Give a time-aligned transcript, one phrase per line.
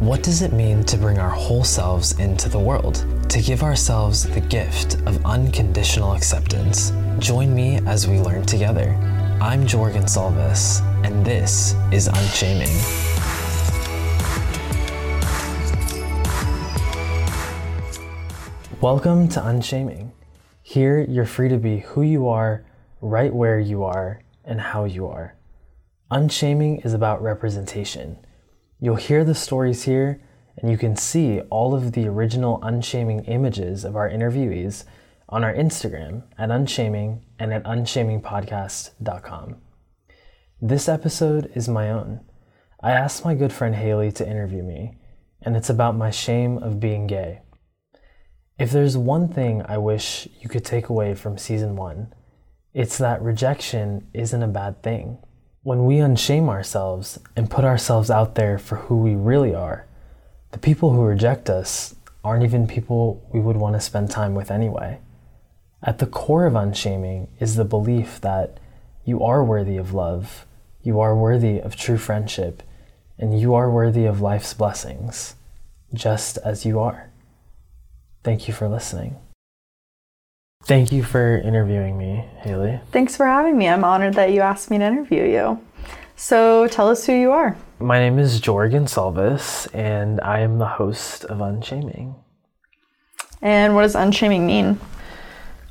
[0.00, 3.04] What does it mean to bring our whole selves into the world?
[3.28, 6.94] To give ourselves the gift of unconditional acceptance.
[7.18, 8.94] Join me as we learn together.
[9.42, 12.70] I'm Jordan Salvis, and this is Unshaming.
[18.80, 20.12] Welcome to Unshaming.
[20.62, 22.64] Here, you're free to be who you are,
[23.02, 25.36] right where you are, and how you are.
[26.10, 28.16] Unshaming is about representation.
[28.82, 30.22] You'll hear the stories here,
[30.56, 34.84] and you can see all of the original unshaming images of our interviewees
[35.28, 39.56] on our Instagram at unshaming and at unshamingpodcast.com.
[40.62, 42.20] This episode is my own.
[42.82, 44.96] I asked my good friend Haley to interview me,
[45.42, 47.42] and it's about my shame of being gay.
[48.58, 52.14] If there's one thing I wish you could take away from season one,
[52.72, 55.18] it's that rejection isn't a bad thing.
[55.62, 59.84] When we unshame ourselves and put ourselves out there for who we really are,
[60.52, 64.50] the people who reject us aren't even people we would want to spend time with
[64.50, 65.00] anyway.
[65.82, 68.58] At the core of unshaming is the belief that
[69.04, 70.46] you are worthy of love,
[70.82, 72.62] you are worthy of true friendship,
[73.18, 75.34] and you are worthy of life's blessings,
[75.92, 77.10] just as you are.
[78.24, 79.16] Thank you for listening.
[80.64, 82.80] Thank you for interviewing me, Haley.
[82.92, 83.68] Thanks for having me.
[83.68, 85.60] I'm honored that you asked me to interview you.
[86.16, 87.56] So tell us who you are.
[87.78, 92.14] My name is Jordan Salvis, and I am the host of Unshaming.
[93.40, 94.78] And what does unshaming mean?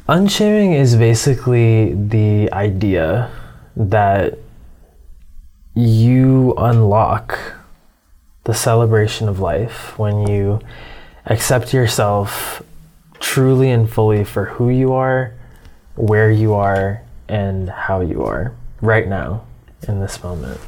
[0.07, 3.29] Unshaming is basically the idea
[3.75, 4.39] that
[5.75, 7.37] you unlock
[8.45, 10.59] the celebration of life when you
[11.27, 12.63] accept yourself
[13.19, 15.33] truly and fully for who you are,
[15.95, 19.45] where you are, and how you are right now
[19.87, 20.59] in this moment.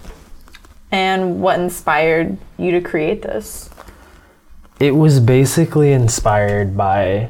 [0.91, 3.69] And what inspired you to create this?
[4.79, 7.29] It was basically inspired by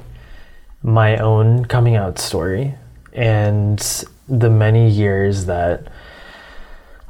[0.84, 2.76] my own coming out story
[3.14, 3.80] and
[4.28, 5.88] the many years that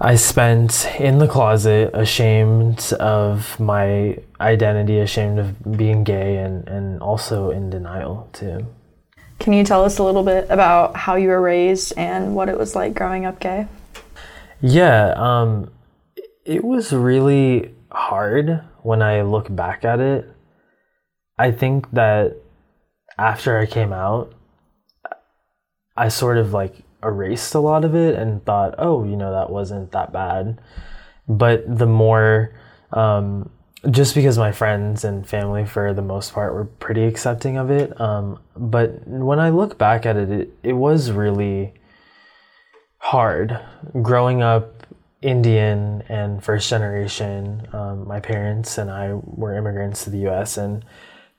[0.03, 6.99] I spent in the closet, ashamed of my identity, ashamed of being gay, and, and
[7.01, 8.65] also in denial too.
[9.37, 12.57] Can you tell us a little bit about how you were raised and what it
[12.57, 13.67] was like growing up gay?
[14.59, 15.71] Yeah, um,
[16.45, 20.27] it was really hard when I look back at it.
[21.37, 22.37] I think that
[23.19, 24.33] after I came out,
[25.95, 29.49] I sort of like erased a lot of it and thought, oh, you know, that
[29.49, 30.59] wasn't that bad.
[31.27, 32.53] But the more,
[32.91, 33.49] um,
[33.89, 37.99] just because my friends and family, for the most part, were pretty accepting of it.
[37.99, 41.73] Um, but when I look back at it, it, it was really
[42.97, 43.59] hard
[44.01, 44.85] growing up
[45.21, 47.67] Indian and first generation.
[47.73, 50.83] Um, my parents and I were immigrants to the US and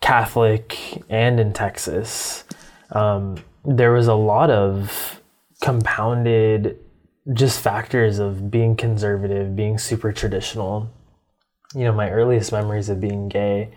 [0.01, 2.45] Catholic and in Texas.
[2.91, 5.22] Um, there was a lot of
[5.63, 6.77] compounded
[7.33, 10.91] just factors of being conservative, being super traditional.
[11.75, 13.71] You know, my earliest memories of being gay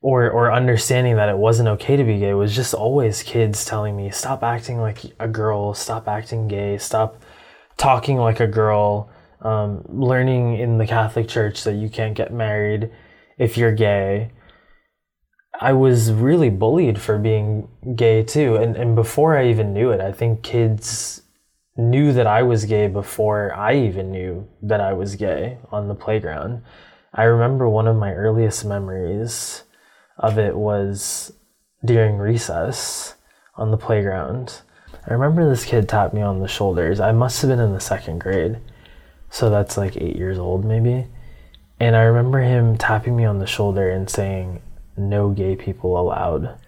[0.00, 3.96] or or understanding that it wasn't okay to be gay was just always kids telling
[3.96, 7.22] me stop acting like a girl, stop acting gay, stop
[7.76, 9.10] talking like a girl.
[9.42, 12.90] Um, learning in the Catholic Church that you can't get married
[13.36, 14.32] if you're gay.
[15.64, 18.56] I was really bullied for being gay too.
[18.56, 21.22] And, and before I even knew it, I think kids
[21.74, 25.94] knew that I was gay before I even knew that I was gay on the
[25.94, 26.60] playground.
[27.14, 29.62] I remember one of my earliest memories
[30.18, 31.32] of it was
[31.82, 33.14] during recess
[33.56, 34.60] on the playground.
[35.06, 37.00] I remember this kid tapped me on the shoulders.
[37.00, 38.58] I must have been in the second grade.
[39.30, 41.06] So that's like eight years old, maybe.
[41.80, 44.60] And I remember him tapping me on the shoulder and saying,
[44.96, 46.58] No gay people allowed.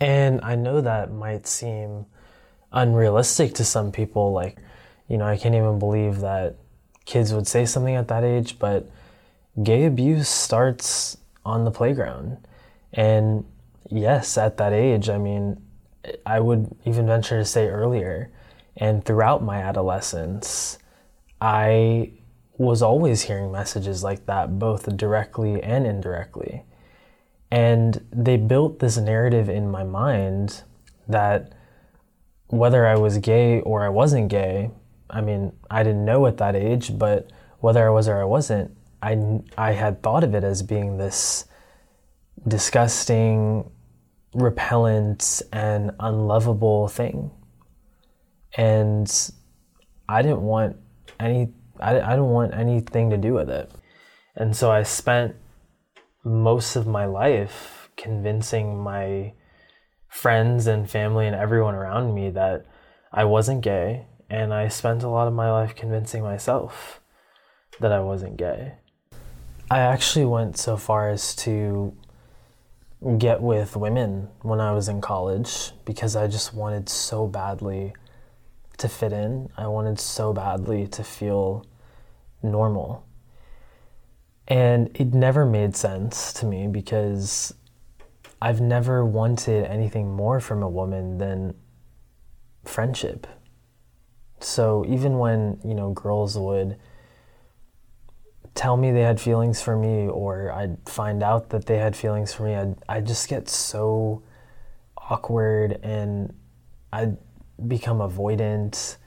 [0.00, 2.06] And I know that might seem
[2.72, 4.32] unrealistic to some people.
[4.32, 4.58] Like,
[5.08, 6.56] you know, I can't even believe that
[7.04, 8.90] kids would say something at that age, but
[9.62, 12.38] gay abuse starts on the playground.
[12.92, 13.44] And
[13.90, 15.62] yes, at that age, I mean,
[16.26, 18.30] I would even venture to say earlier,
[18.76, 20.78] and throughout my adolescence,
[21.40, 22.12] I
[22.56, 26.64] was always hearing messages like that, both directly and indirectly.
[27.54, 30.62] And they built this narrative in my mind
[31.06, 31.52] that
[32.48, 34.72] whether I was gay or I wasn't gay,
[35.08, 37.30] I mean, I didn't know at that age, but
[37.60, 41.44] whether I was or I wasn't, I, I had thought of it as being this
[42.48, 43.70] disgusting,
[44.34, 47.30] repellent, and unlovable thing.
[48.56, 49.08] And
[50.08, 50.76] I didn't want
[51.20, 53.70] any I, I don't want anything to do with it.
[54.34, 55.36] And so I spent
[56.24, 59.32] most of my life convincing my
[60.08, 62.64] friends and family and everyone around me that
[63.12, 64.06] I wasn't gay.
[64.30, 67.00] And I spent a lot of my life convincing myself
[67.80, 68.74] that I wasn't gay.
[69.70, 71.94] I actually went so far as to
[73.18, 77.92] get with women when I was in college because I just wanted so badly
[78.78, 79.50] to fit in.
[79.56, 81.66] I wanted so badly to feel
[82.42, 83.04] normal.
[84.46, 87.54] And it never made sense to me because
[88.42, 91.54] I've never wanted anything more from a woman than
[92.64, 93.26] friendship.
[94.40, 96.76] So even when, you know, girls would
[98.54, 102.34] tell me they had feelings for me or I'd find out that they had feelings
[102.34, 104.22] for me, I'd, I'd just get so
[104.98, 106.34] awkward and
[106.92, 107.16] I'd
[107.66, 108.98] become avoidant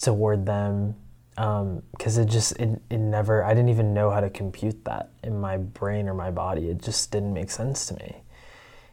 [0.00, 0.96] toward them
[1.36, 5.10] because um, it just it, it never i didn't even know how to compute that
[5.22, 6.70] in my brain or my body.
[6.70, 8.16] It just didn't make sense to me.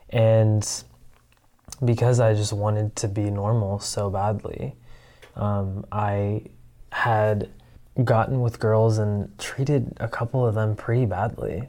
[0.09, 0.67] And
[1.83, 4.75] because i just wanted to be normal so badly
[5.35, 6.41] um, i
[6.91, 7.49] had
[8.03, 11.67] gotten with girls and treated a couple of them pretty badly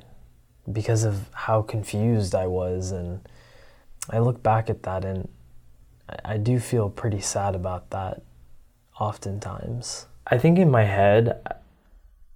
[0.70, 2.90] because of how confused i was.
[2.90, 3.20] And
[4.10, 5.28] i look back at that and
[6.24, 8.22] I do feel pretty sad about that
[9.00, 10.06] oftentimes.
[10.26, 11.40] I think in my head,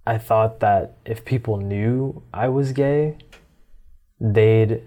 [0.05, 3.17] I thought that if people knew I was gay,
[4.19, 4.81] they'd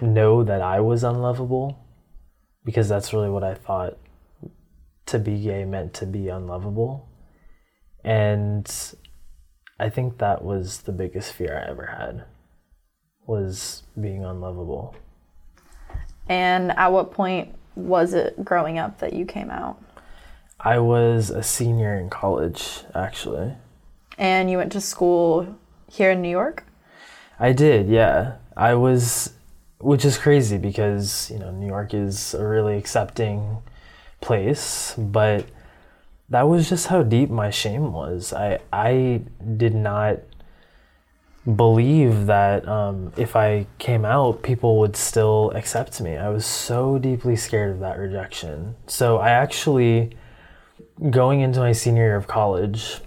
[0.00, 1.78] know that I was unlovable
[2.64, 3.98] because that's really what I thought
[5.06, 7.08] to be gay meant to be unlovable.
[8.04, 8.70] And
[9.78, 12.24] I think that was the biggest fear I ever had
[13.26, 14.94] was being unlovable.
[16.28, 19.80] And at what point was it growing up that you came out?
[20.66, 23.54] I was a senior in college, actually.
[24.18, 25.56] And you went to school
[25.88, 26.64] here in New York?
[27.38, 28.38] I did, yeah.
[28.56, 29.34] I was,
[29.78, 33.58] which is crazy because, you know, New York is a really accepting
[34.20, 35.46] place, but
[36.30, 38.32] that was just how deep my shame was.
[38.32, 39.22] I, I
[39.56, 40.18] did not
[41.54, 46.16] believe that um, if I came out, people would still accept me.
[46.16, 48.74] I was so deeply scared of that rejection.
[48.88, 50.16] So I actually,
[51.10, 53.00] going into my senior year of college,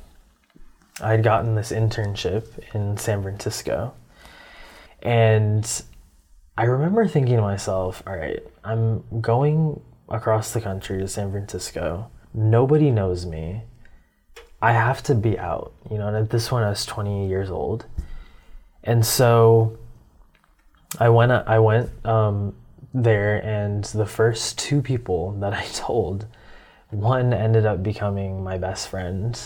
[1.01, 3.93] I had gotten this internship in San Francisco.
[5.01, 5.83] And
[6.57, 12.11] I remember thinking to myself, all right, I'm going across the country to San Francisco.
[12.33, 13.63] Nobody knows me.
[14.61, 15.73] I have to be out.
[15.89, 17.85] You know, and at this one, I was 20 years old
[18.83, 19.77] and so
[20.99, 22.55] I went I went um,
[22.93, 26.25] there, and the first two people that I told,
[26.89, 29.39] one ended up becoming my best friend,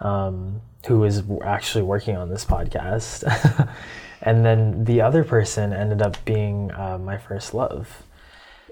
[0.00, 3.24] um, who is actually working on this podcast,
[4.22, 8.02] and then the other person ended up being uh, my first love.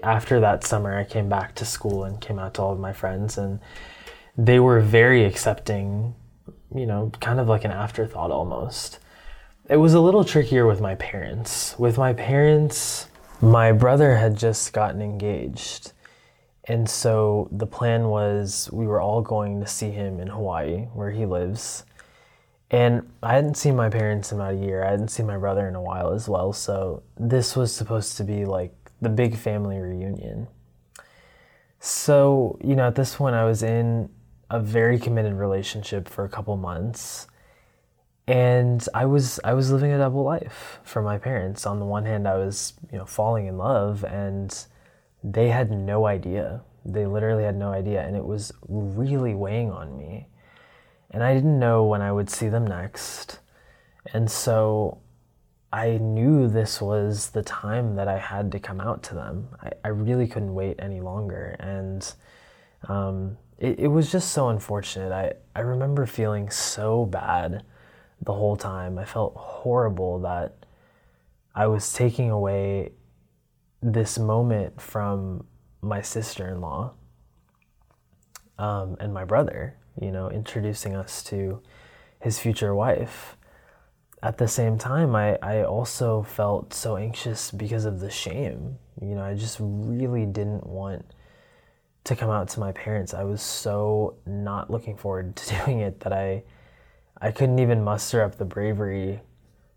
[0.03, 2.93] After that summer, I came back to school and came out to all of my
[2.93, 3.59] friends, and
[4.37, 6.15] they were very accepting.
[6.73, 8.99] You know, kind of like an afterthought almost
[9.71, 11.79] it was a little trickier with my parents.
[11.79, 13.07] With my parents,
[13.39, 15.93] my brother had just gotten engaged.
[16.71, 21.11] And so the plan was we were all going to see him in Hawaii, where
[21.11, 21.83] he lives.
[22.69, 24.81] And I hadn't seen my parents in about a year.
[24.81, 26.53] I hadn't seen my brother in a while as well.
[26.53, 30.47] So this was supposed to be like the big family reunion.
[31.81, 34.09] So, you know, at this point, I was in
[34.49, 37.27] a very committed relationship for a couple months
[38.27, 41.65] and I was I was living a double life for my parents.
[41.65, 44.55] On the one hand, I was you know falling in love, and
[45.23, 46.61] they had no idea.
[46.85, 50.27] They literally had no idea, and it was really weighing on me.
[51.11, 53.39] And I didn't know when I would see them next,
[54.13, 54.99] and so
[55.71, 59.49] I knew this was the time that I had to come out to them.
[59.61, 62.13] I, I really couldn't wait any longer, and
[62.87, 65.11] um, it, it was just so unfortunate.
[65.11, 67.63] I I remember feeling so bad
[68.21, 68.97] the whole time.
[68.97, 70.65] I felt horrible that
[71.53, 72.93] I was taking away
[73.81, 75.45] this moment from
[75.81, 76.93] my sister in law
[78.59, 81.61] um, and my brother, you know, introducing us to
[82.19, 83.35] his future wife.
[84.21, 88.77] At the same time, I, I also felt so anxious because of the shame.
[89.01, 91.03] You know, I just really didn't want
[92.03, 93.15] to come out to my parents.
[93.15, 96.43] I was so not looking forward to doing it that I
[97.23, 99.21] I couldn't even muster up the bravery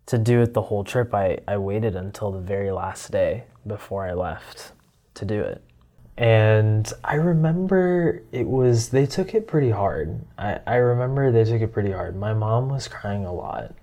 [0.06, 1.14] to do it the whole trip.
[1.14, 4.73] I, I waited until the very last day before I left
[5.14, 5.62] to do it.
[6.16, 10.21] And I remember it was, they took it pretty hard.
[10.38, 12.16] I, I remember they took it pretty hard.
[12.16, 13.75] My mom was crying a lot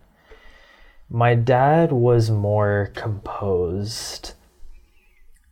[1.09, 4.33] My dad was more composed.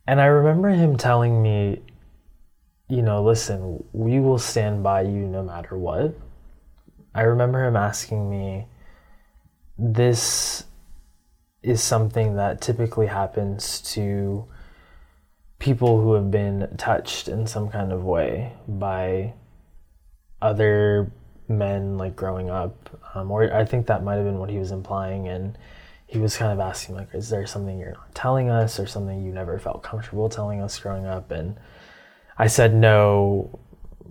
[0.06, 1.82] And I remember him telling me,
[2.88, 6.14] you know, listen, we will stand by you no matter what.
[7.14, 8.66] I remember him asking me,
[9.78, 10.64] this
[11.62, 14.46] is something that typically happens to
[15.58, 19.34] people who have been touched in some kind of way by
[20.40, 21.12] other
[21.48, 22.88] men like growing up.
[23.14, 25.58] Um, or i think that might have been what he was implying and
[26.06, 29.22] he was kind of asking like is there something you're not telling us or something
[29.22, 31.30] you never felt comfortable telling us growing up?
[31.30, 31.56] And
[32.38, 33.58] i said no.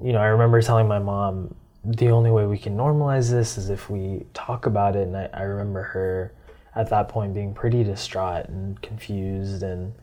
[0.02, 3.70] You know i remember telling my mom the only way we can normalize this is
[3.70, 5.08] if we talk about it.
[5.08, 6.34] And i, I remember her
[6.76, 9.94] at that point being pretty distraught and confused and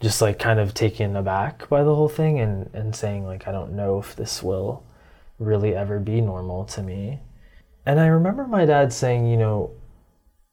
[0.00, 3.52] just like kind of taken aback by the whole thing and, and saying like I
[3.52, 4.84] don't know if this will
[5.38, 7.20] really ever be normal to me.
[7.86, 9.70] And I remember my dad saying, you know,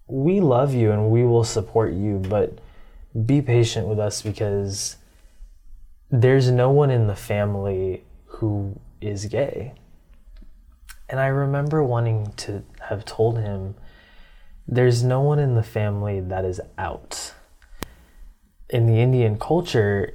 [0.08, 2.60] we love you and we will support you, but
[3.26, 4.98] be patient with us because
[6.12, 9.74] there's no one in the family who is gay.
[11.10, 13.76] And I remember wanting to have told him,
[14.68, 17.34] there's no one in the family that is out
[18.70, 20.14] in the Indian culture,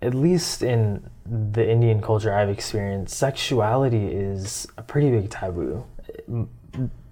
[0.00, 5.84] at least in the Indian culture I've experienced, sexuality is a pretty big taboo.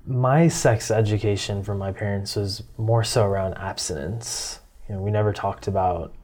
[0.07, 4.61] My sex education from my parents was more so around abstinence.
[4.89, 6.15] You know, we never talked about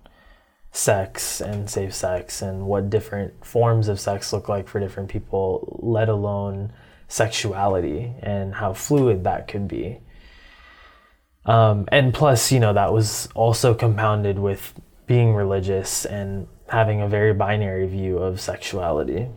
[0.70, 5.80] sex and safe sex and what different forms of sex look like for different people,
[5.82, 6.72] let alone
[7.08, 9.98] sexuality and how fluid that could be.
[11.44, 14.74] Um, and plus, you know, that was also compounded with
[15.06, 19.28] being religious and having a very binary view of sexuality.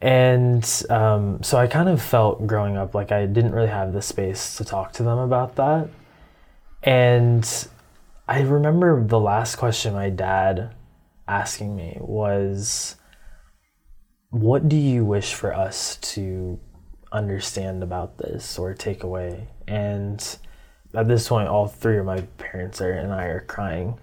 [0.00, 4.02] And um, so I kind of felt growing up like I didn't really have the
[4.02, 5.88] space to talk to them about that.
[6.82, 7.68] And
[8.28, 10.74] I remember the last question my dad
[11.26, 12.96] asking me was,
[14.30, 16.60] What do you wish for us to
[17.12, 19.48] understand about this or take away?
[19.66, 20.38] And
[20.94, 23.98] at this point, all three of my parents are and I are crying.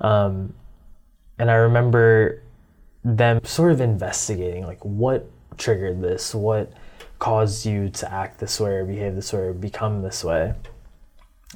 [0.00, 0.54] Um,
[1.38, 2.42] and I remember
[3.04, 6.72] them sort of investigating, like what triggered this, what
[7.18, 10.54] caused you to act this way or behave this way or become this way.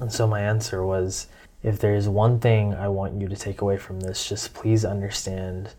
[0.00, 1.28] And so my answer was,
[1.62, 5.74] if there's one thing I want you to take away from this, just please understand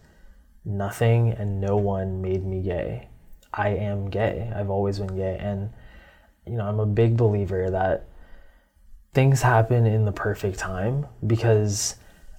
[0.66, 3.08] nothing and no one made me gay.
[3.54, 4.52] I am gay.
[4.56, 5.38] I've always been gay.
[5.40, 5.72] And
[6.50, 8.08] you know, I'm a big believer that
[9.14, 11.96] things happen in the perfect time because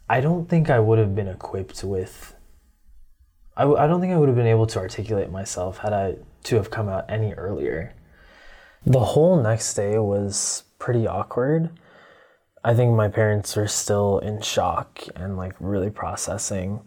[0.08, 2.34] I don't think I would have been equipped with.
[3.56, 6.56] I, I don't think I would have been able to articulate myself had I to
[6.56, 7.94] have come out any earlier.
[8.86, 11.70] The whole next day was pretty awkward.
[12.64, 16.86] I think my parents were still in shock and like really processing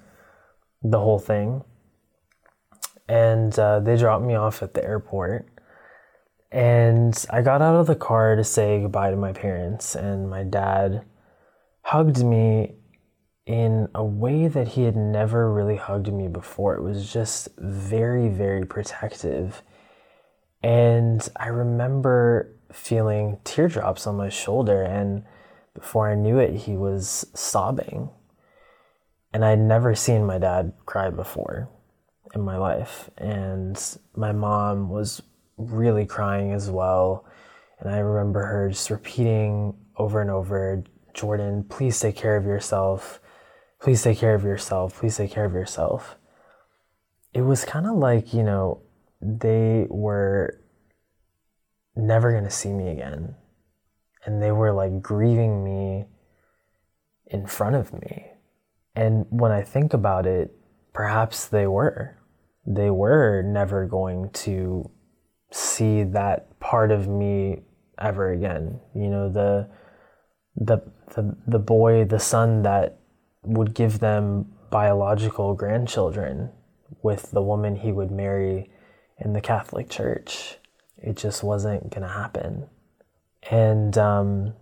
[0.81, 1.63] the whole thing.
[3.07, 5.47] And uh, they dropped me off at the airport
[6.51, 10.43] and I got out of the car to say goodbye to my parents, and my
[10.43, 11.03] dad
[11.83, 12.75] hugged me
[13.45, 16.75] in a way that he had never really hugged me before.
[16.75, 19.61] It was just very, very protective.
[20.61, 25.23] And I remember feeling teardrops on my shoulder, and
[25.73, 28.09] before I knew it, he was sobbing.
[29.33, 31.69] And I'd never seen my dad cry before
[32.35, 33.09] in my life.
[33.17, 33.81] And
[34.15, 35.21] my mom was
[35.57, 37.25] really crying as well.
[37.79, 43.19] And I remember her just repeating over and over, Jordan, please take care of yourself.
[43.81, 44.97] Please take care of yourself.
[44.99, 46.17] Please take care of yourself.
[47.33, 48.81] It was kind of like, you know,
[49.21, 50.61] they were
[51.95, 53.35] never going to see me again.
[54.25, 56.05] And they were like grieving me
[57.25, 58.27] in front of me.
[58.95, 60.53] And when I think about it,
[60.93, 62.17] perhaps they were.
[62.65, 64.91] They were never going to
[65.51, 67.61] see that part of me
[67.99, 68.79] ever again.
[68.95, 69.69] You know, the
[70.55, 70.81] the
[71.15, 72.99] the the boy, the son that
[73.43, 76.51] would give them biological grandchildren
[77.03, 78.69] with the woman he would marry
[79.19, 80.57] in the Catholic Church.
[80.97, 82.67] It just wasn't gonna happen.
[83.49, 84.53] And um,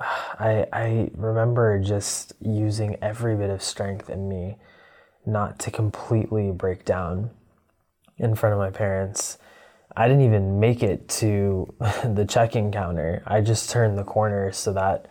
[0.00, 4.56] I I remember just using every bit of strength in me
[5.26, 7.30] not to completely break down
[8.16, 9.38] in front of my parents
[9.96, 13.22] I didn't even make it to the check-in counter.
[13.26, 15.06] I just turned the corner so that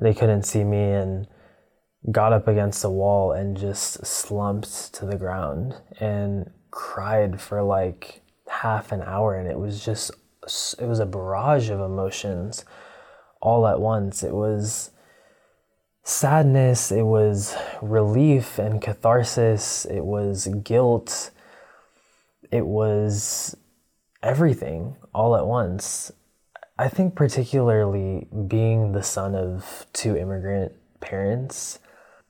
[0.00, 1.26] they couldn't see me and
[2.10, 8.22] got up against the wall and just slumped to the ground and cried for like
[8.48, 10.10] half an hour and it was just
[10.78, 12.64] it was a barrage of emotions
[13.40, 14.22] all at once.
[14.22, 14.90] It was
[16.04, 21.30] sadness, it was relief and catharsis, it was guilt,
[22.50, 23.56] it was
[24.22, 26.12] everything all at once.
[26.78, 31.80] I think, particularly being the son of two immigrant parents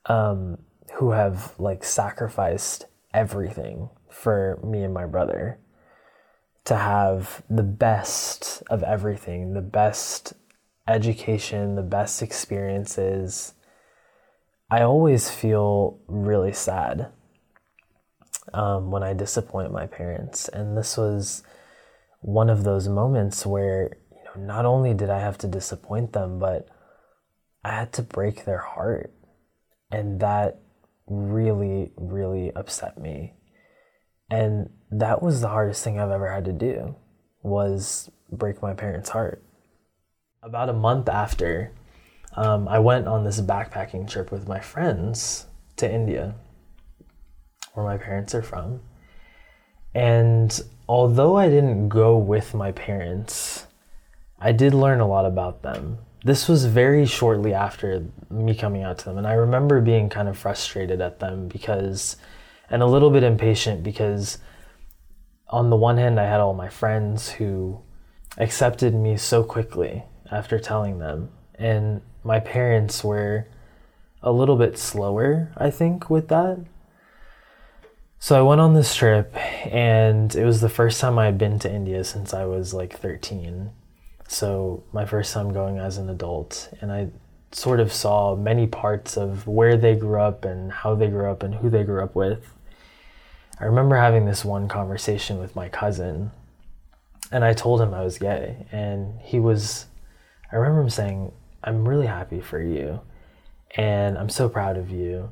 [0.07, 0.59] um,
[0.95, 5.59] who have like sacrificed everything for me and my brother
[6.65, 10.35] to have the best of everything, the best
[10.87, 13.55] education, the best experiences,
[14.71, 17.11] I always feel really sad
[18.53, 20.49] um, when I disappoint my parents.
[20.49, 21.43] And this was
[22.21, 26.39] one of those moments where, you know, not only did I have to disappoint them,
[26.39, 26.69] but
[27.65, 29.13] I had to break their heart.
[29.91, 30.61] And that
[31.07, 33.35] really, really upset me.
[34.31, 36.97] And that was the hardest thing I've ever had to do
[37.43, 39.43] was break my parents' heart.
[40.43, 41.73] About a month after,
[42.37, 45.47] um, I went on this backpacking trip with my friends
[45.77, 46.35] to India,
[47.73, 48.81] where my parents are from.
[49.95, 53.67] And although I didn't go with my parents,
[54.39, 55.99] I did learn a lot about them.
[56.25, 60.29] This was very shortly after me coming out to them, and I remember being kind
[60.29, 62.17] of frustrated at them because,
[62.71, 64.39] and a little bit impatient because,
[65.49, 67.81] on the one hand, I had all my friends who
[68.37, 71.31] accepted me so quickly after telling them.
[71.55, 73.47] And my parents were
[74.23, 76.59] a little bit slower, I think, with that.
[78.21, 79.35] So I went on this trip,
[79.73, 82.99] and it was the first time I had been to India since I was like
[82.99, 83.71] 13.
[84.27, 87.09] So my first time going as an adult, and I
[87.53, 91.43] sort of saw many parts of where they grew up and how they grew up
[91.43, 92.53] and who they grew up with.
[93.61, 96.33] I remember having this one conversation with my cousin,
[97.33, 99.87] and I told him I was gay, and he was
[100.51, 101.33] I remember him saying,
[101.63, 103.01] I'm really happy for you
[103.77, 105.31] and I'm so proud of you.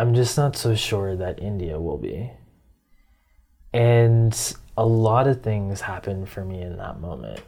[0.00, 2.30] I'm just not so sure that India will be.
[3.74, 4.34] And
[4.74, 7.42] a lot of things happened for me in that moment.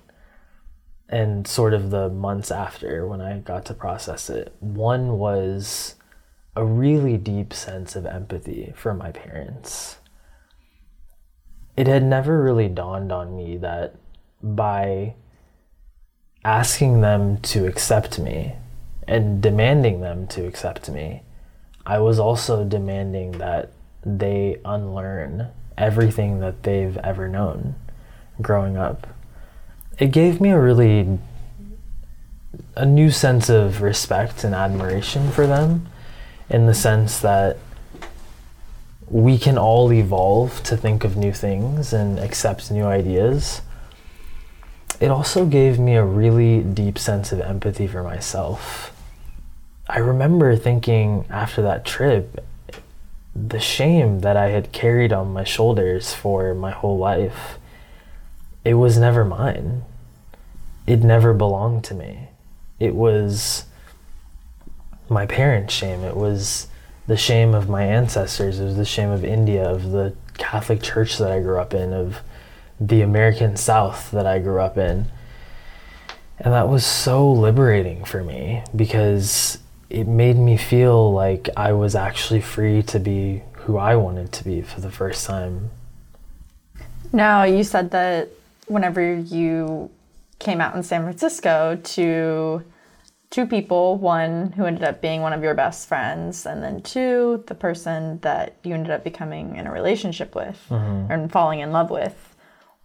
[1.09, 4.55] And sort of the months after when I got to process it.
[4.61, 5.95] One was
[6.55, 9.97] a really deep sense of empathy for my parents.
[11.75, 13.95] It had never really dawned on me that
[14.43, 15.15] by
[16.45, 18.57] asking them to accept me
[19.09, 21.23] and demanding them to accept me,
[21.87, 23.73] I was also demanding that
[24.05, 27.75] they unlearn everything that they've ever known
[28.41, 29.07] growing up.
[29.99, 31.19] It gave me a really
[32.77, 35.89] a new sense of respect and admiration for them
[36.49, 37.59] in the sense that
[39.09, 43.63] we can all evolve to think of new things and accept new ideas
[45.03, 48.92] it also gave me a really deep sense of empathy for myself.
[49.95, 52.43] I remember thinking after that trip,
[53.37, 57.59] the shame that I had carried on my shoulders for my whole life,
[58.65, 59.85] it was never mine.
[60.87, 62.29] It never belonged to me.
[62.81, 63.67] It was
[65.11, 66.05] my parents' shame.
[66.05, 66.69] It was
[67.07, 68.61] the shame of my ancestors.
[68.61, 71.93] It was the shame of India, of the Catholic Church that I grew up in,
[71.93, 72.23] of
[72.81, 75.11] the American South that I grew up in.
[76.39, 79.59] And that was so liberating for me because
[79.93, 84.45] it made me feel like I was actually free to be who I wanted to
[84.45, 85.71] be for the first time.
[87.13, 88.31] Now, you said that
[88.67, 89.91] whenever you
[90.39, 92.65] came out in San Francisco to
[93.29, 97.45] two people, one who ended up being one of your best friends, and then two,
[97.47, 101.13] the person that you ended up becoming in a relationship with mm-hmm.
[101.13, 102.35] and falling in love with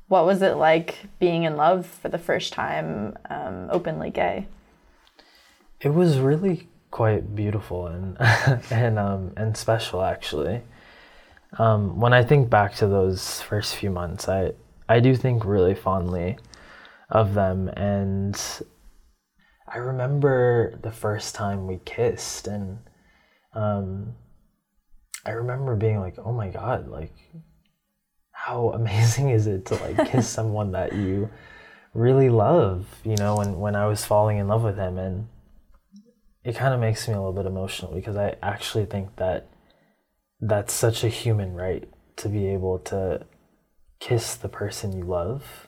[0.10, 4.48] what was it like being in love for the first time um, openly gay
[5.82, 8.17] it was really quite beautiful and
[8.71, 10.62] and um, and special actually.
[11.58, 14.54] Um, when I think back to those first few months I
[14.89, 16.38] I do think really fondly
[17.10, 17.69] of them.
[17.69, 18.39] And
[19.67, 22.80] I remember the first time we kissed and
[23.54, 24.15] um,
[25.26, 27.13] I remember being like oh my god like
[28.32, 31.30] how amazing is it to like kiss someone that you
[31.93, 34.97] really love you know when when i was falling in love with him.
[34.97, 35.28] And
[36.48, 39.48] it kind of makes me a little bit emotional because i actually think that
[40.40, 43.26] that's such a human right to be able to
[44.00, 45.68] kiss the person you love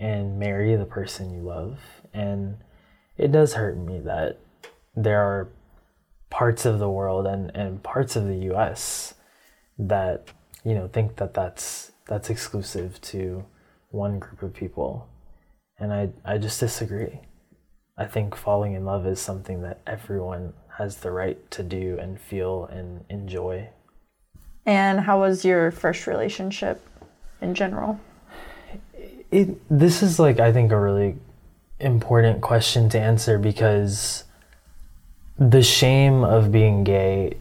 [0.00, 1.78] and marry the person you love
[2.12, 2.56] and
[3.16, 4.38] it does hurt me that
[4.96, 5.48] there are
[6.30, 9.14] parts of the world and, and parts of the us
[9.78, 10.28] that
[10.64, 13.44] you know think that that's that's exclusive to
[13.90, 15.08] one group of people.
[15.78, 17.20] And I, I just disagree.
[17.96, 22.20] I think falling in love is something that everyone has the right to do and
[22.20, 23.68] feel and enjoy.
[24.64, 26.86] And how was your first relationship
[27.40, 28.00] in general?
[29.30, 31.16] It, this is like, I think, a really
[31.80, 34.24] important question to answer because
[35.38, 37.36] the shame of being gay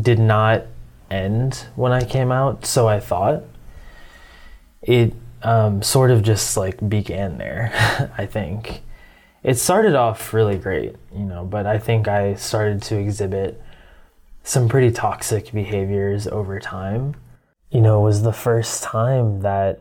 [0.00, 0.66] did not
[1.10, 3.42] end when I came out, so I thought.
[4.82, 7.72] It um, sort of just like began there,
[8.18, 8.82] I think.
[9.46, 13.62] It started off really great, you know, but I think I started to exhibit
[14.42, 17.14] some pretty toxic behaviors over time.
[17.70, 19.78] You know, it was the first time that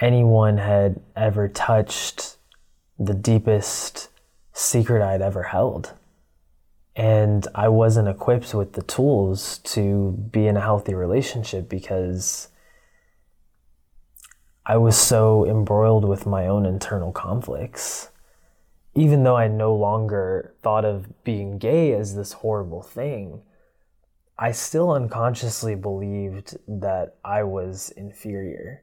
[0.00, 2.36] anyone had ever touched
[2.98, 4.08] the deepest
[4.52, 5.92] secret I'd ever held.
[6.96, 12.48] And I wasn't equipped with the tools to be in a healthy relationship because
[14.66, 18.10] I was so embroiled with my own internal conflicts.
[18.94, 23.42] Even though I no longer thought of being gay as this horrible thing,
[24.38, 28.82] I still unconsciously believed that I was inferior.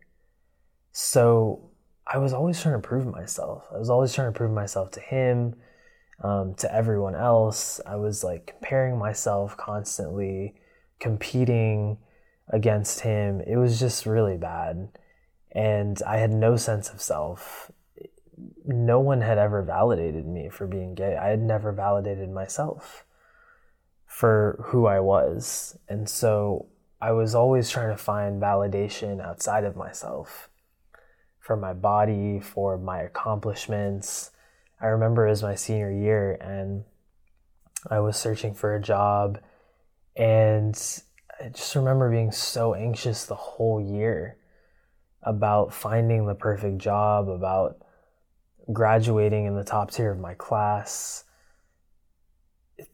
[0.91, 1.71] So
[2.05, 3.65] I was always trying to prove myself.
[3.73, 5.55] I was always trying to prove myself to him,
[6.23, 7.79] um, to everyone else.
[7.85, 10.55] I was like comparing myself constantly,
[10.99, 11.97] competing
[12.49, 13.41] against him.
[13.41, 14.89] It was just really bad.
[15.53, 17.71] And I had no sense of self.
[18.65, 21.17] No one had ever validated me for being gay.
[21.17, 23.05] I had never validated myself
[24.05, 25.77] for who I was.
[25.87, 26.67] And so
[27.01, 30.49] I was always trying to find validation outside of myself
[31.39, 34.31] for my body, for my accomplishments.
[34.79, 36.83] I remember it was my senior year and
[37.89, 39.39] I was searching for a job
[40.15, 40.75] and
[41.39, 44.37] I just remember being so anxious the whole year
[45.23, 47.81] about finding the perfect job, about
[48.73, 51.23] graduating in the top tier of my class.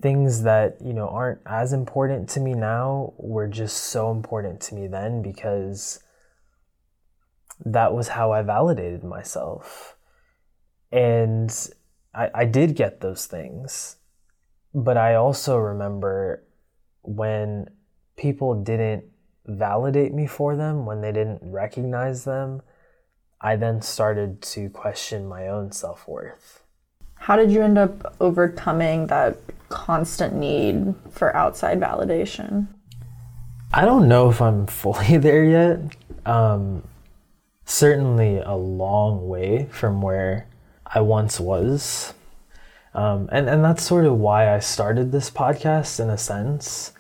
[0.02, 4.76] Things that, you know, aren't as important to me now were just so important to
[4.76, 6.04] me then because
[7.66, 9.96] that was how I validated myself.
[10.92, 11.54] And
[12.14, 13.98] I, I did get those things.
[14.74, 16.44] But I also remember
[17.02, 17.70] when
[18.18, 19.06] people didn't
[19.46, 22.62] validate me for them, when they didn't recognize them,
[23.40, 26.64] I then started to question my own self worth.
[27.16, 29.38] How did you end up overcoming that
[29.70, 32.68] constant need for outside validation?
[33.74, 35.80] I don't know if I'm fully there yet.
[36.26, 36.84] Um,
[37.66, 40.48] certainly a long way from where
[40.86, 42.14] I once was.
[42.94, 46.94] Um, and, and that's sort of why I started this podcast in a sense.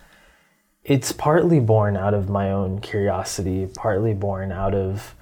[0.83, 5.15] It's partly born out of my own curiosity, partly born out of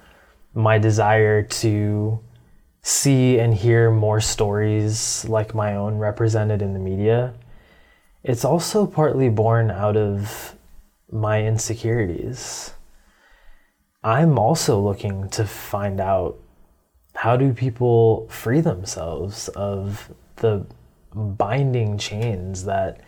[0.56, 2.18] my desire to
[2.80, 7.34] see and hear more stories like my own represented in the media.
[8.24, 10.56] It's also partly born out of
[11.12, 12.72] my insecurities.
[14.02, 16.38] I'm also looking to find out
[17.14, 20.64] how do people free themselves of the
[21.14, 23.00] binding chains that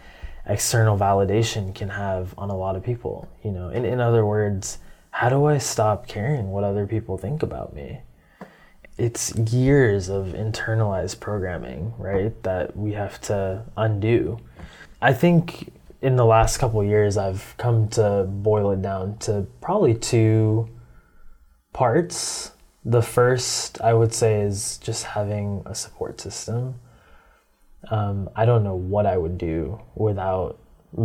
[0.47, 4.79] external validation can have on a lot of people you know in, in other words
[5.19, 8.01] how do i stop caring what other people think about me
[8.97, 14.39] it's years of internalized programming right that we have to undo
[15.01, 19.95] i think in the last couple years i've come to boil it down to probably
[19.95, 20.69] two
[21.79, 22.51] parts.
[22.85, 26.75] The first, I would say, is just having a support system.
[27.91, 30.59] Um, I don't know what I would do without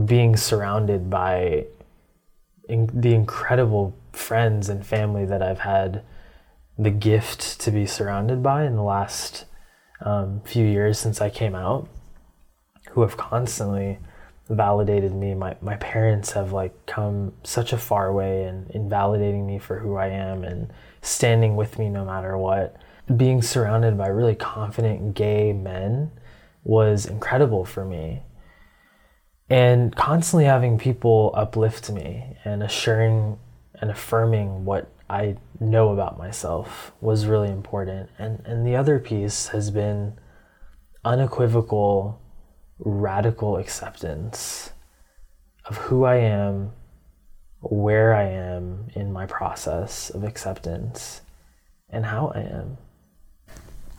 [0.05, 1.65] being surrounded by
[2.67, 6.03] in- the incredible friends and family that I've had
[6.77, 9.45] the gift to be surrounded by in the last
[10.01, 11.87] um, few years since I came out,
[12.91, 13.99] who have constantly
[14.49, 15.33] validated me.
[15.33, 19.79] My my parents have like come such a far way in, in validating me for
[19.79, 20.71] who I am and
[21.01, 22.75] standing with me no matter what.
[23.17, 26.11] Being surrounded by really confident gay men
[26.63, 28.23] was incredible for me.
[29.49, 33.37] And constantly having people uplift me and assuring
[33.83, 38.09] and affirming what I know about myself was really important.
[38.17, 40.17] And and the other piece has been
[41.03, 42.17] unequivocal
[42.79, 44.71] radical acceptance
[45.65, 46.71] of who I am,
[47.59, 51.19] where I am in my process of acceptance,
[51.89, 52.77] and how I am.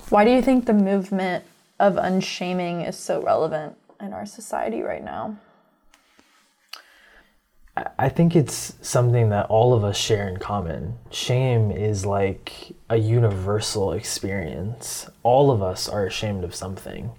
[0.09, 1.45] Why do you think the movement
[1.79, 5.37] of unshaming is so relevant in our society right now?
[7.77, 10.99] I- think it's something that all of us share in common.
[11.11, 15.09] Shame is like a universal experience.
[15.23, 17.11] All of us are ashamed of something.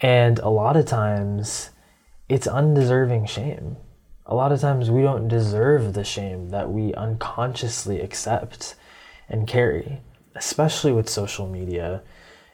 [0.00, 1.70] And a lot of times,
[2.28, 3.76] it's undeserving shame.
[4.24, 8.74] A lot of times, we don't deserve the shame that we unconsciously accept
[9.28, 10.00] and carry,
[10.34, 12.02] especially with social media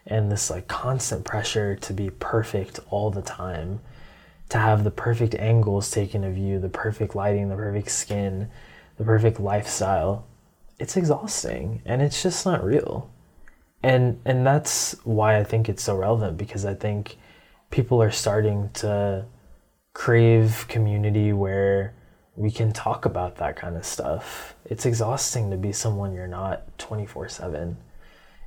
[0.06, 3.80] and this like constant pressure to be perfect all the time,
[4.52, 8.50] to have the perfect angles taken of you, the perfect lighting, the perfect skin,
[8.98, 10.26] the perfect lifestyle.
[10.78, 13.10] It's exhausting and it's just not real.
[13.82, 17.16] And and that's why I think it's so relevant because I think
[17.70, 19.24] people are starting to
[19.94, 21.94] crave community where
[22.36, 24.54] we can talk about that kind of stuff.
[24.66, 27.78] It's exhausting to be someone you're not 24 7.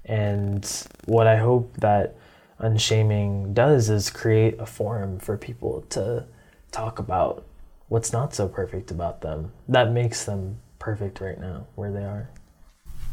[0.06, 2.16] And what I hope that
[2.60, 6.26] Unshaming does is create a forum for people to
[6.72, 7.46] talk about
[7.88, 12.30] what's not so perfect about them that makes them perfect right now where they are.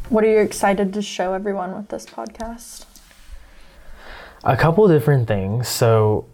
[0.09, 2.87] What are you excited to show everyone with this podcast?
[4.45, 5.69] A couple different things.
[5.69, 6.27] So,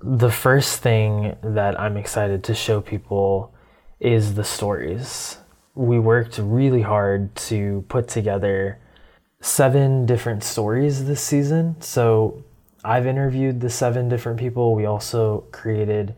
[0.00, 3.54] the first thing that I'm excited to show people
[4.00, 5.38] is the stories.
[5.74, 8.78] We worked really hard to put together
[9.40, 11.80] seven different stories this season.
[11.80, 12.44] So,
[12.84, 14.74] I've interviewed the seven different people.
[14.74, 16.14] We also created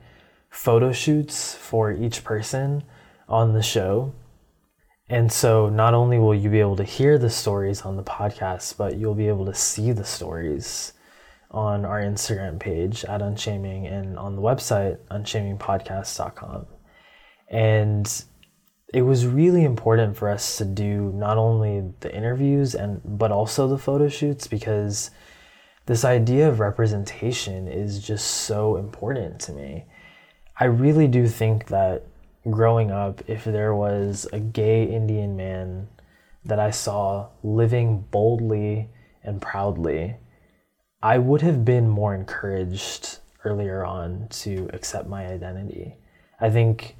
[0.50, 2.84] photo shoots for each person
[3.28, 4.12] on the show.
[5.08, 8.76] And so, not only will you be able to hear the stories on the podcast,
[8.76, 10.92] but you'll be able to see the stories
[11.50, 16.66] on our Instagram page at Unshaming and on the website, unshamingpodcast.com.
[17.48, 18.24] And
[18.92, 23.68] it was really important for us to do not only the interviews and but also
[23.68, 25.10] the photo shoots because
[25.86, 29.86] this idea of representation is just so important to me.
[30.58, 32.04] I really do think that
[32.50, 35.88] growing up, if there was a gay Indian man
[36.44, 38.90] that I saw living boldly
[39.22, 40.16] and proudly,
[41.02, 45.96] I would have been more encouraged earlier on to accept my identity.
[46.40, 46.96] I think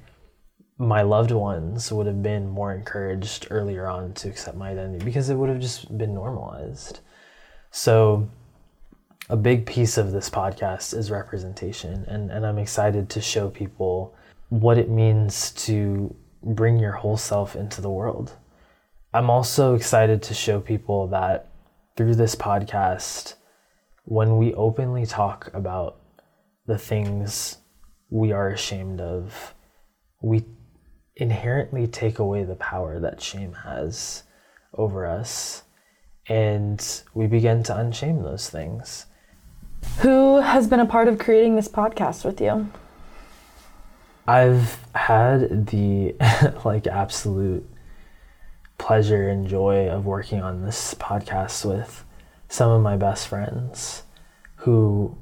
[0.79, 5.29] my loved ones would have been more encouraged earlier on to accept my identity because
[5.29, 7.01] it would have just been normalized.
[7.69, 8.29] So,
[9.29, 14.15] a big piece of this podcast is representation, and, and I'm excited to show people
[14.47, 18.33] what it means to bring your whole self into the world.
[19.13, 21.49] I'm also excited to show people that
[21.97, 23.35] through this podcast,
[24.05, 25.97] when we openly talk about
[26.65, 27.57] the things
[28.09, 29.53] we are ashamed of,
[30.21, 30.45] we
[31.19, 34.23] inherently take away the power that shame has
[34.73, 35.63] over us
[36.27, 39.07] and we begin to unshame those things.
[39.99, 42.71] Who has been a part of creating this podcast with you?
[44.27, 46.15] I've had the
[46.65, 47.67] like absolute
[48.77, 52.05] pleasure and joy of working on this podcast with
[52.47, 54.03] some of my best friends
[54.57, 55.17] who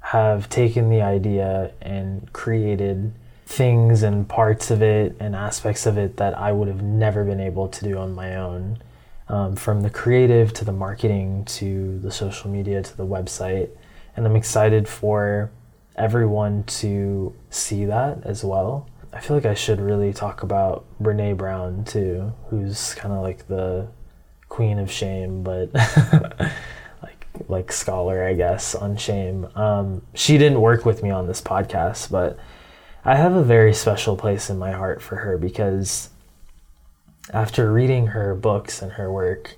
[0.00, 3.12] have taken the idea and created
[3.46, 7.40] things and parts of it and aspects of it that I would have never been
[7.40, 8.78] able to do on my own.
[9.26, 13.70] Um, from the creative to the marketing to the social media to the website.
[14.16, 15.50] And I'm excited for
[15.96, 18.86] everyone to see that as well.
[19.14, 23.46] I feel like I should really talk about Brene Brown too, who's kind of like
[23.46, 23.86] the
[24.48, 25.72] queen of shame, but
[27.02, 29.46] like like scholar, I guess, on shame.
[29.54, 32.38] Um, she didn't work with me on this podcast, but
[33.06, 36.08] I have a very special place in my heart for her because
[37.32, 39.56] after reading her books and her work,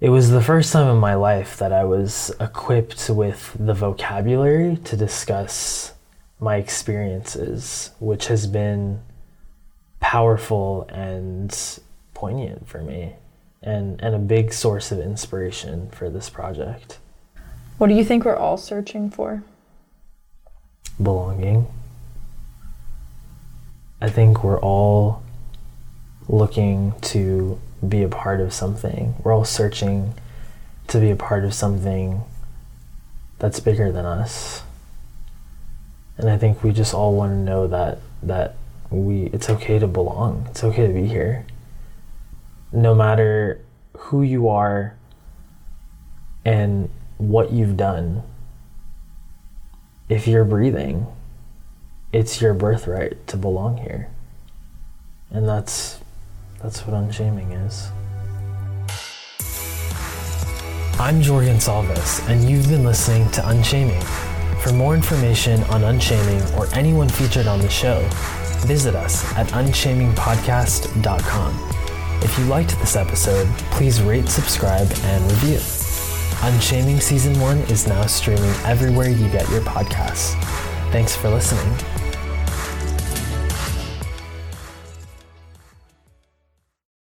[0.00, 4.78] it was the first time in my life that I was equipped with the vocabulary
[4.78, 5.92] to discuss
[6.40, 9.00] my experiences, which has been
[10.00, 11.56] powerful and
[12.14, 13.14] poignant for me
[13.62, 16.98] and, and a big source of inspiration for this project.
[17.78, 19.44] What do you think we're all searching for?
[21.00, 21.68] Belonging.
[24.02, 25.22] I think we're all
[26.28, 29.14] looking to be a part of something.
[29.22, 30.14] We're all searching
[30.88, 32.24] to be a part of something
[33.38, 34.64] that's bigger than us.
[36.18, 38.56] And I think we just all want to know that that
[38.90, 40.48] we it's okay to belong.
[40.50, 41.46] It's okay to be here.
[42.72, 43.60] No matter
[43.96, 44.96] who you are
[46.44, 48.24] and what you've done.
[50.08, 51.06] If you're breathing,
[52.12, 54.08] it's your birthright to belong here.
[55.30, 55.98] And that's
[56.60, 57.88] that's what unshaming is.
[61.00, 64.00] I'm Jordan Salvis, and you've been listening to Unshaming.
[64.60, 68.08] For more information on Unshaming or anyone featured on the show,
[68.66, 71.68] visit us at unshamingpodcast.com.
[72.22, 75.58] If you liked this episode, please rate, subscribe, and review.
[76.42, 80.36] Unshaming Season 1 is now streaming everywhere you get your podcasts.
[80.92, 81.91] Thanks for listening.